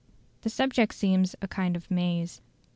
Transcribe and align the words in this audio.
The 0.41 0.49
subject 0.49 0.95
seems 0.95 1.35
a 1.43 1.47
kind 1.47 1.75
of 1.75 1.91
maze. 1.91 2.41